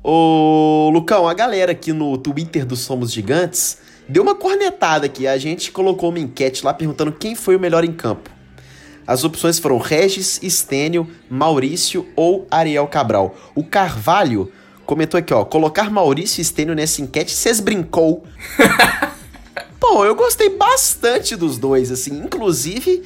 [0.00, 5.26] Ô, Lucão, a galera aqui no Twitter do Somos Gigantes deu uma cornetada aqui.
[5.26, 8.30] A gente colocou uma enquete lá perguntando quem foi o melhor em campo.
[9.04, 13.34] As opções foram Regis, Estênio, Maurício ou Ariel Cabral.
[13.56, 14.52] O Carvalho
[14.84, 15.44] comentou aqui, ó.
[15.44, 18.24] Colocar Maurício Estênio nessa enquete, vocês brincou.
[19.80, 22.18] Pô, eu gostei bastante dos dois, assim.
[22.24, 23.02] Inclusive,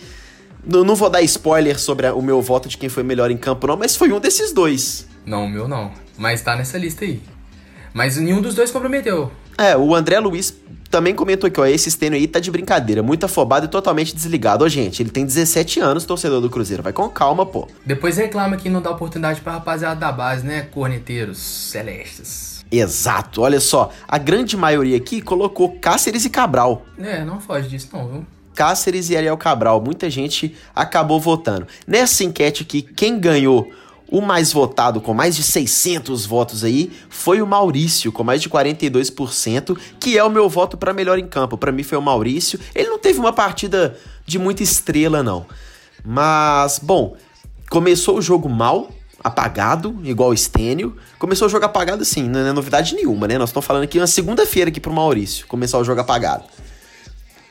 [0.65, 3.67] não vou dar spoiler sobre a, o meu voto de quem foi melhor em campo,
[3.67, 5.07] não, mas foi um desses dois.
[5.25, 5.93] Não, o meu não.
[6.17, 7.21] Mas tá nessa lista aí.
[7.93, 9.31] Mas nenhum dos dois comprometeu.
[9.57, 10.55] É, o André Luiz
[10.91, 14.65] também comentou aqui, ó, esse Stênio aí tá de brincadeira, muito afobado e totalmente desligado.
[14.65, 17.69] Ô, gente, ele tem 17 anos, torcedor do Cruzeiro, vai com calma, pô.
[17.85, 22.65] Depois reclama que não dá oportunidade pra rapaziada da base, né, corneteiros celestes.
[22.71, 26.85] Exato, olha só, a grande maioria aqui colocou Cáceres e Cabral.
[26.99, 28.27] É, não foge disso não, viu?
[28.55, 31.67] Cáceres e Ariel Cabral, muita gente acabou votando.
[31.87, 33.71] Nessa enquete aqui, quem ganhou
[34.11, 38.49] o mais votado, com mais de 600 votos aí, foi o Maurício, com mais de
[38.49, 41.59] 42%, que é o meu voto para melhor em campo.
[41.59, 42.59] Para mim foi o Maurício.
[42.75, 45.47] Ele não teve uma partida de muita estrela, não.
[46.05, 47.17] Mas, bom,
[47.69, 48.91] começou o jogo mal,
[49.23, 50.97] apagado, igual o Stênio.
[51.19, 53.37] Começou o jogo apagado, sim, não é novidade nenhuma, né?
[53.37, 56.45] Nós estamos falando aqui uma segunda-feira aqui pro Maurício, começar o jogo apagado.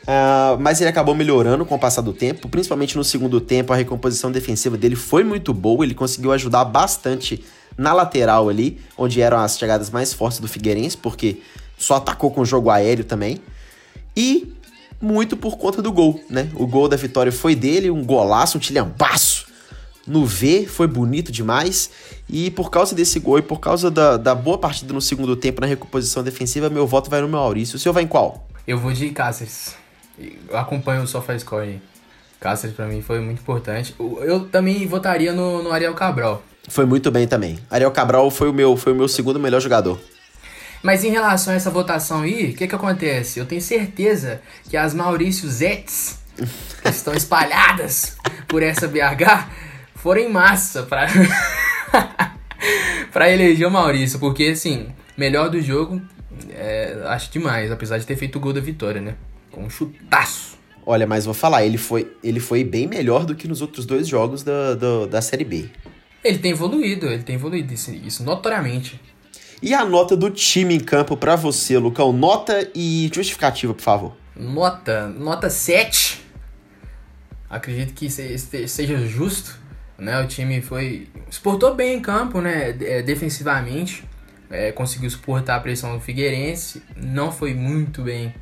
[0.07, 3.75] Uh, mas ele acabou melhorando com o passar do tempo, principalmente no segundo tempo, a
[3.75, 7.43] recomposição defensiva dele foi muito boa, ele conseguiu ajudar bastante
[7.77, 11.41] na lateral ali, onde eram as chegadas mais fortes do Figueirense, porque
[11.77, 13.41] só atacou com o jogo aéreo também.
[14.15, 14.53] E
[15.01, 16.49] muito por conta do gol, né?
[16.55, 19.45] O gol da vitória foi dele, um golaço, um tilhambaço
[20.07, 21.91] no V, foi bonito demais.
[22.29, 25.59] E por causa desse gol e por causa da, da boa partida no segundo tempo
[25.59, 27.75] na recomposição defensiva, meu voto vai no meu Maurício.
[27.75, 28.47] O senhor vai em qual?
[28.65, 29.75] Eu vou de Cáceres.
[30.53, 31.81] Acompanho o SofaScore aí.
[32.39, 33.95] Cáceres para mim foi muito importante.
[33.99, 36.43] Eu também votaria no, no Ariel Cabral.
[36.67, 37.59] Foi muito bem também.
[37.69, 39.99] Ariel Cabral foi o meu, foi o meu segundo melhor jogador.
[40.83, 43.39] Mas em relação a essa votação aí, o que que acontece?
[43.39, 46.19] Eu tenho certeza que as Maurício Zets
[46.83, 48.15] que estão espalhadas
[48.47, 49.49] por essa BH
[49.95, 51.07] foram em massa para
[53.11, 56.01] para eleger o Maurício, porque assim, melhor do jogo,
[56.51, 59.15] é, acho demais, apesar de ter feito o gol da vitória, né?
[59.57, 60.55] Com um chutaço.
[60.85, 64.07] Olha, mas vou falar, ele foi, ele foi bem melhor do que nos outros dois
[64.07, 65.67] jogos da, da, da Série B.
[66.23, 69.01] Ele tem evoluído, ele tem evoluído, isso, isso notoriamente.
[69.59, 72.13] E a nota do time em campo para você, Lucão?
[72.13, 74.17] Nota e justificativa, por favor.
[74.35, 76.21] Nota, nota 7.
[77.49, 79.57] Acredito que seja justo
[79.97, 80.21] né?
[80.21, 81.07] O time foi.
[81.29, 82.69] Exportou bem em campo, né?
[82.69, 84.03] É, defensivamente.
[84.49, 86.81] É, conseguiu suportar a pressão do Figueirense.
[86.95, 88.33] Não foi muito bem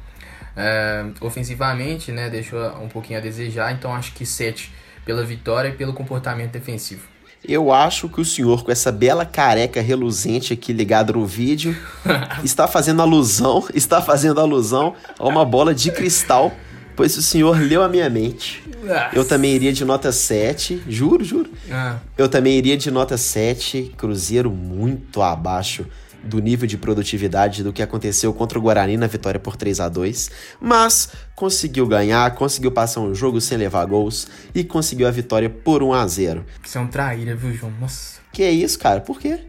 [1.22, 2.30] ofensivamente, né?
[2.30, 3.72] Deixou um pouquinho a desejar.
[3.74, 4.72] Então acho que 7
[5.06, 7.04] pela vitória e pelo comportamento defensivo.
[7.48, 11.78] Eu acho que o senhor, com essa bela careca reluzente aqui ligada no vídeo,
[12.44, 16.52] está fazendo alusão, está fazendo alusão a uma bola de cristal
[16.96, 18.64] pois o senhor leu a minha mente.
[18.84, 19.10] Nossa.
[19.14, 21.50] Eu também iria de nota 7, juro, juro.
[21.70, 21.98] Ah.
[22.18, 25.86] Eu também iria de nota 7, Cruzeiro muito abaixo
[26.26, 29.90] do nível de produtividade do que aconteceu contra o Guarani na vitória por 3 a
[29.90, 35.50] 2 mas conseguiu ganhar, conseguiu passar um jogo sem levar gols e conseguiu a vitória
[35.50, 37.72] por 1 a 0 Você é um traíra, viu, João?
[37.80, 38.20] Nossa.
[38.32, 39.00] Que é isso, cara?
[39.02, 39.40] Por quê?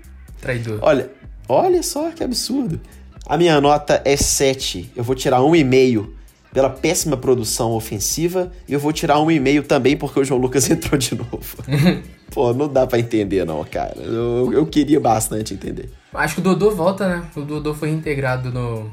[0.40, 0.78] Traidor.
[0.82, 1.10] Olha,
[1.48, 2.80] olha só que absurdo.
[3.28, 4.92] A minha nota é 7.
[4.94, 6.08] Eu vou tirar 1,5
[6.56, 8.50] pela péssima produção ofensiva.
[8.66, 11.62] E eu vou tirar um e-mail também porque o João Lucas entrou de novo.
[12.32, 13.94] Pô, não dá para entender não, cara.
[14.00, 15.90] Eu, eu queria bastante entender.
[16.14, 17.26] Acho que o Dodô volta, né?
[17.36, 18.90] O Dodô foi reintegrado no,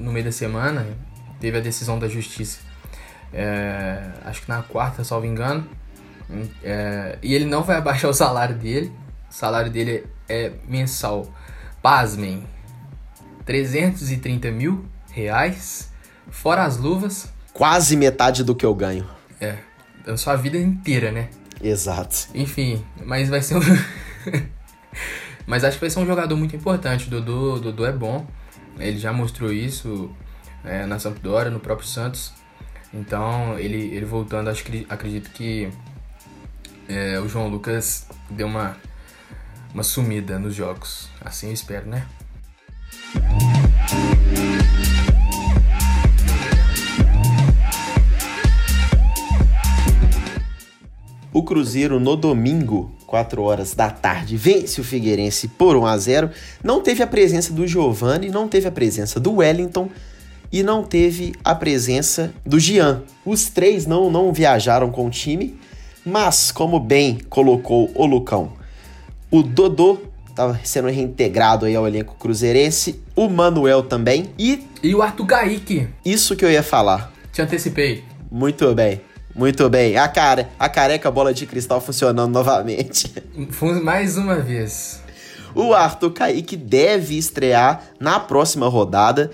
[0.00, 0.86] no meio da semana.
[1.38, 2.60] Teve a decisão da justiça.
[3.34, 5.68] É, acho que na quarta, salvo engano.
[6.62, 8.90] É, e ele não vai abaixar o salário dele.
[9.30, 11.26] O salário dele é mensal.
[11.82, 12.44] Pasmem.
[13.44, 15.92] 330 mil reais
[16.34, 17.32] Fora as luvas.
[17.54, 19.08] Quase metade do que eu ganho.
[19.40, 19.56] É.
[20.06, 21.30] A sua vida inteira, né?
[21.62, 22.28] Exato.
[22.34, 23.60] Enfim, mas vai ser um.
[25.46, 27.06] mas acho que vai ser um jogador muito importante.
[27.06, 28.26] O Dodô é bom.
[28.78, 30.10] Ele já mostrou isso
[30.64, 32.32] é, na Sampdoria, no próprio Santos.
[32.92, 35.70] Então, ele, ele voltando, acho que acredito que
[36.88, 38.76] é, o João Lucas deu uma,
[39.72, 41.08] uma sumida nos jogos.
[41.24, 42.06] Assim eu espero, né?
[51.34, 56.30] O Cruzeiro no domingo, 4 horas da tarde, vence o Figueirense por 1 a 0.
[56.62, 59.90] Não teve a presença do Giovani, não teve a presença do Wellington
[60.52, 63.02] e não teve a presença do Gian.
[63.26, 65.58] Os três não, não viajaram com o time,
[66.06, 68.52] mas como bem colocou o Lucão,
[69.28, 69.98] o Dodô
[70.30, 74.62] estava sendo reintegrado aí ao elenco cruzeirense, o Manuel também e...
[74.80, 75.88] E o Arthur Gaik.
[76.04, 77.12] Isso que eu ia falar.
[77.32, 78.04] Te antecipei.
[78.30, 79.00] Muito bem.
[79.34, 79.96] Muito bem.
[79.96, 83.12] A cara, a careca bola de cristal funcionando novamente.
[83.82, 85.02] Mais uma vez.
[85.54, 89.30] O Arthur Kaique deve estrear na próxima rodada.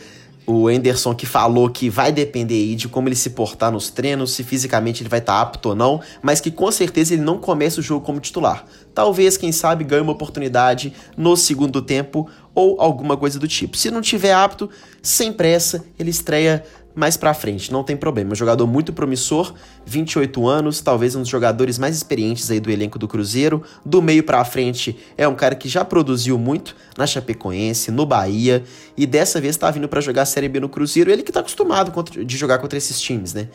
[0.47, 4.33] O Anderson que falou que vai depender aí de como ele se portar nos treinos,
[4.33, 7.39] se fisicamente ele vai estar tá apto ou não, mas que com certeza ele não
[7.39, 8.65] começa o jogo como titular.
[8.93, 13.77] Talvez, quem sabe, ganhe uma oportunidade no segundo tempo ou alguma coisa do tipo.
[13.77, 14.69] Se não tiver apto,
[15.01, 18.33] sem pressa, ele estreia mais pra frente, não tem problema.
[18.33, 19.55] Um jogador muito promissor,
[19.87, 23.63] 28 anos, talvez um dos jogadores mais experientes aí do elenco do Cruzeiro.
[23.85, 28.65] Do meio pra frente, é um cara que já produziu muito na Chapecoense, no Bahia,
[28.97, 31.11] e dessa vez tá vindo para jogar a Série B no Cruzeiro.
[31.11, 31.93] Ele que tá acostumado
[32.25, 33.49] de jogar contra esses times, né?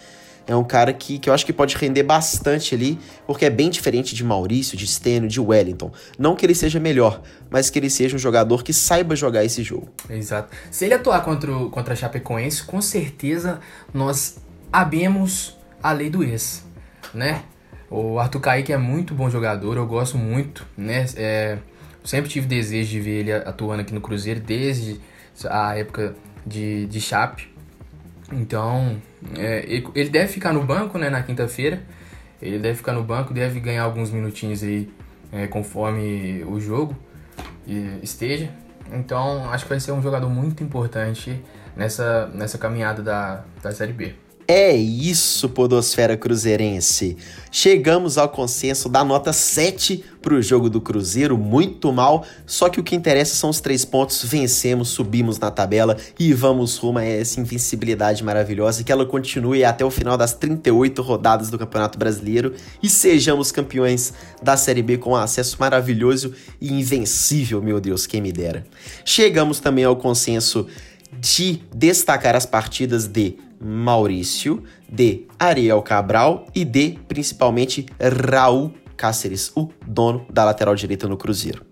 [0.47, 3.69] É um cara que, que eu acho que pode render bastante ali, porque é bem
[3.69, 5.91] diferente de Maurício, de Stênio, de Wellington.
[6.17, 9.63] Não que ele seja melhor, mas que ele seja um jogador que saiba jogar esse
[9.63, 9.89] jogo.
[10.09, 10.55] Exato.
[10.69, 13.59] Se ele atuar contra, o, contra a Chapecoense, com certeza
[13.93, 14.37] nós
[14.71, 16.63] abemos a lei do ex,
[17.13, 17.43] né?
[17.89, 21.05] O Arthur Kaique é muito bom jogador, eu gosto muito, né?
[21.15, 21.57] É,
[22.03, 24.99] sempre tive desejo de ver ele atuando aqui no Cruzeiro desde
[25.45, 27.53] a época de, de Chape.
[28.31, 28.99] Então,
[29.37, 31.81] é, ele deve ficar no banco né, na quinta-feira.
[32.41, 34.89] Ele deve ficar no banco, deve ganhar alguns minutinhos aí
[35.31, 36.95] é, conforme o jogo
[38.03, 38.49] esteja.
[38.91, 41.41] Então, acho que vai ser um jogador muito importante
[41.75, 44.13] nessa, nessa caminhada da, da Série B.
[44.47, 47.17] É isso, Podosfera Cruzeirense.
[47.51, 52.23] Chegamos ao consenso da nota 7 para o jogo do Cruzeiro, muito mal.
[52.45, 54.23] Só que o que interessa são os três pontos.
[54.23, 58.83] Vencemos, subimos na tabela e vamos rumo a essa invencibilidade maravilhosa.
[58.83, 62.53] Que ela continue até o final das 38 rodadas do Campeonato Brasileiro
[62.83, 68.21] e sejamos campeões da Série B com um acesso maravilhoso e invencível, meu Deus, quem
[68.21, 68.63] me dera.
[69.03, 70.67] Chegamos também ao consenso
[71.19, 79.69] de destacar as partidas de Maurício, de Ariel Cabral e de, principalmente, Raul Cáceres, o
[79.85, 81.65] dono da lateral direita no Cruzeiro.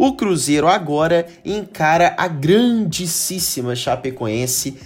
[0.00, 4.78] O Cruzeiro agora encara a grandíssima Chapecoense,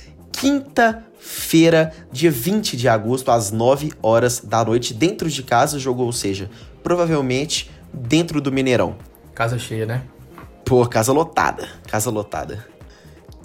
[1.23, 6.13] quinta-feira, dia 20 de agosto, às 9 horas da noite, dentro de casa, jogou, ou
[6.13, 6.51] seja,
[6.83, 8.97] provavelmente dentro do Mineirão.
[9.35, 10.03] Casa cheia, né?
[10.65, 11.69] Pô, casa lotada.
[11.89, 12.67] Casa lotada.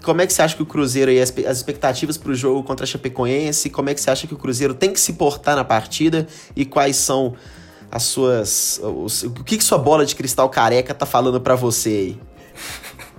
[0.03, 2.85] Como é que você acha que o Cruzeiro e as expectativas para o jogo contra
[2.85, 3.69] a Chapecoense?
[3.69, 6.27] Como é que você acha que o Cruzeiro tem que se portar na partida?
[6.55, 7.35] E quais são
[7.91, 8.79] as suas.
[8.81, 12.21] Os, o que, que sua bola de cristal careca tá falando para você aí?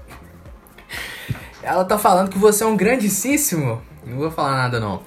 [1.63, 3.83] Ela tá falando que você é um grandíssimo.
[4.07, 5.03] Não vou falar nada, não.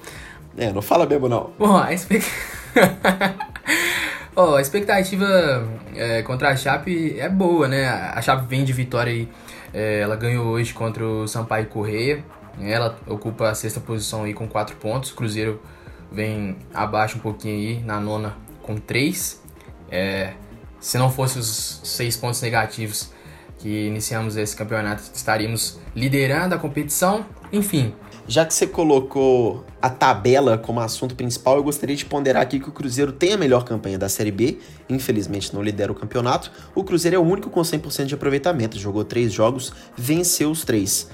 [0.56, 1.50] É, não fala mesmo, não.
[1.58, 2.32] Bom, a expectativa.
[4.34, 5.26] Oh, a expectativa
[5.94, 7.86] é, contra a Chape é boa, né?
[7.86, 9.28] A Chape vem de vitória aí.
[9.74, 12.24] É, ela ganhou hoje contra o Sampaio Correia.
[12.58, 15.10] Ela ocupa a sexta posição aí com quatro pontos.
[15.10, 15.60] O Cruzeiro
[16.10, 19.42] vem abaixo um pouquinho aí, na nona com três.
[19.90, 20.32] É,
[20.80, 23.12] se não fosse os seis pontos negativos
[23.58, 27.26] que iniciamos esse campeonato, estaríamos liderando a competição.
[27.52, 27.94] Enfim,
[28.26, 32.68] já que você colocou a tabela como assunto principal, eu gostaria de ponderar aqui que
[32.68, 34.58] o Cruzeiro tem a melhor campanha da Série B.
[34.88, 36.50] Infelizmente não lidera o campeonato.
[36.74, 38.78] O Cruzeiro é o único com 100% de aproveitamento.
[38.78, 41.08] Jogou três jogos, venceu os três.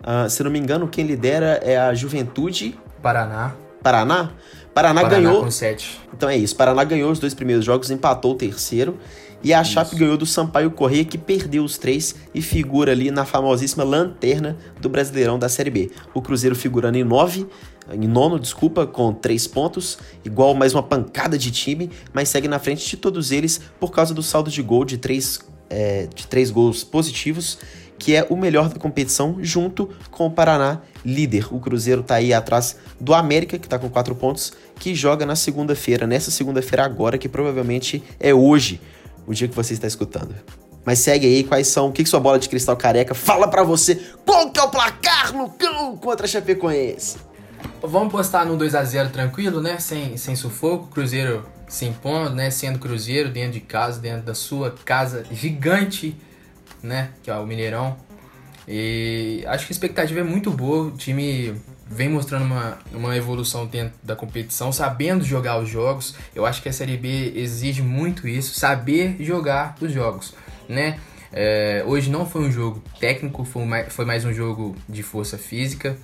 [0.00, 2.78] Uh, se não me engano, quem lidera é a Juventude.
[3.02, 3.54] Paraná.
[3.82, 4.32] Paraná?
[4.72, 5.44] Paraná, Paraná ganhou.
[5.44, 6.00] Com 7.
[6.12, 6.56] Então é isso.
[6.56, 8.98] Paraná ganhou os dois primeiros jogos, empatou o terceiro.
[9.44, 9.72] E a Isso.
[9.72, 14.56] Chape ganhou do Sampaio Correia, que perdeu os três e figura ali na famosíssima lanterna
[14.80, 15.90] do Brasileirão da Série B.
[16.14, 17.46] O Cruzeiro figurando em nove,
[17.92, 22.58] em nono, desculpa, com três pontos, igual mais uma pancada de time, mas segue na
[22.58, 26.50] frente de todos eles por causa do saldo de gol de três, é, de três
[26.50, 27.58] gols positivos,
[27.98, 31.54] que é o melhor da competição, junto com o Paraná, líder.
[31.54, 35.36] O Cruzeiro tá aí atrás do América, que tá com quatro pontos, que joga na
[35.36, 38.80] segunda-feira, nessa segunda-feira agora, que provavelmente é hoje
[39.26, 40.34] o dia que você está escutando.
[40.84, 43.62] Mas segue aí, quais são, o que, que sua bola de cristal careca fala para
[43.62, 47.16] você, qual que é o placar, Lucão, contra a Chapecoense?
[47.80, 52.50] Vamos postar no 2 a 0 tranquilo, né, sem, sem sufoco, Cruzeiro se impondo, né,
[52.50, 56.16] sendo Cruzeiro dentro de casa, dentro da sua casa gigante,
[56.82, 57.96] né, que é o Mineirão.
[58.68, 61.54] E acho que a expectativa é muito boa, o time
[61.94, 66.14] vem mostrando uma, uma evolução dentro da competição, sabendo jogar os jogos.
[66.34, 70.34] Eu acho que a Série B exige muito isso, saber jogar os jogos,
[70.68, 70.98] né?
[71.32, 75.38] É, hoje não foi um jogo técnico, foi mais, foi mais um jogo de força
[75.38, 75.96] física.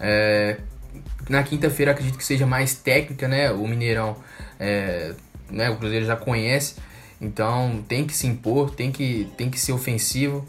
[0.00, 0.58] É,
[1.28, 3.52] na quinta-feira acredito que seja mais técnica, né?
[3.52, 4.16] O Mineirão,
[4.58, 5.14] é,
[5.50, 5.70] né?
[5.70, 6.76] O Cruzeiro já conhece,
[7.20, 10.44] então tem que se impor, tem que, tem que ser ofensivo.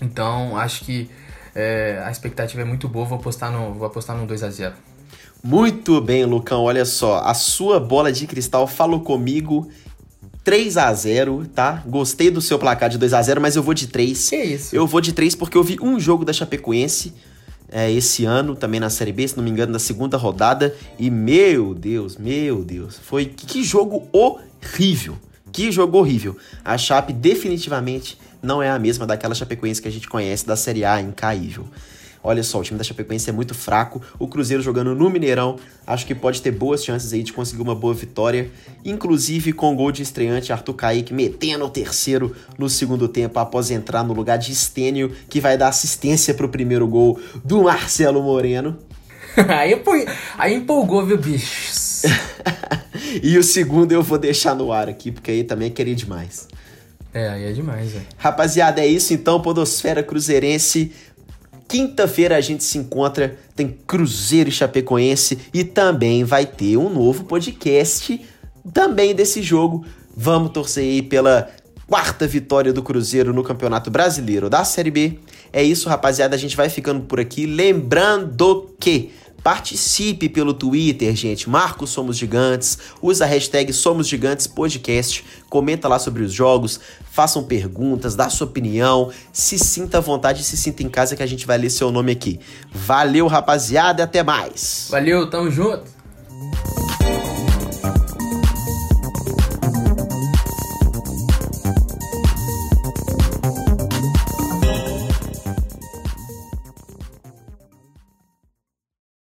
[0.00, 1.10] Então acho que
[1.58, 4.74] é, a expectativa é muito boa, vou apostar no, vou apostar no 2 a 0
[5.42, 9.68] Muito bem, Lucão, olha só, a sua bola de cristal falou comigo
[10.44, 11.82] 3 a 0 tá?
[11.84, 14.30] Gostei do seu placar de 2 a 0 mas eu vou de 3.
[14.30, 14.76] Que isso?
[14.76, 17.12] Eu vou de 3 porque eu vi um jogo da Chapecoense
[17.70, 20.74] é, esse ano, também na Série B, se não me engano, na segunda rodada.
[20.96, 25.18] E meu Deus, meu Deus, foi que jogo horrível.
[25.52, 26.36] Que jogo horrível.
[26.64, 30.84] A Chape definitivamente não é a mesma daquela Chapecoense que a gente conhece da Série
[30.84, 31.66] A incaível.
[32.22, 34.02] Olha só, o time da Chapecoense é muito fraco.
[34.18, 35.56] O Cruzeiro jogando no Mineirão,
[35.86, 38.50] acho que pode ter boas chances aí de conseguir uma boa vitória.
[38.84, 43.70] Inclusive com o gol de estreante Arthur Kaique metendo o terceiro no segundo tempo após
[43.70, 48.22] entrar no lugar de Stênio, que vai dar assistência para o primeiro gol do Marcelo
[48.22, 48.76] Moreno.
[49.48, 49.80] aí,
[50.36, 52.02] aí empolgou, viu, bichos?
[53.22, 56.48] e o segundo eu vou deixar no ar aqui, porque aí também é querer demais.
[57.12, 58.06] É, aí é demais, velho.
[58.16, 60.92] Rapaziada, é isso então, Podosfera Cruzeirense.
[61.66, 67.24] Quinta-feira a gente se encontra, tem Cruzeiro e Chapecoense e também vai ter um novo
[67.24, 68.20] podcast
[68.72, 69.84] também desse jogo
[70.20, 71.48] Vamos torcer aí pela
[71.86, 75.20] quarta vitória do Cruzeiro no Campeonato Brasileiro da Série B.
[75.52, 76.34] É isso, rapaziada.
[76.34, 77.46] A gente vai ficando por aqui.
[77.46, 79.12] Lembrando que
[79.42, 81.48] Participe pelo Twitter, gente.
[81.48, 82.78] Marcos Somos Gigantes.
[83.00, 85.24] Usa a hashtag Somos Gigantes Podcast.
[85.48, 86.80] Comenta lá sobre os jogos.
[87.10, 89.10] Façam perguntas, dá sua opinião.
[89.32, 92.12] Se sinta à vontade, se sinta em casa que a gente vai ler seu nome
[92.12, 92.40] aqui.
[92.72, 94.88] Valeu, rapaziada, e até mais.
[94.90, 95.84] Valeu, tamo junto.